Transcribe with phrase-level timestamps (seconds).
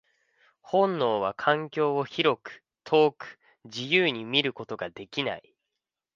[0.63, 5.53] 本能は環境を広く、遠く、自由に見ることができない。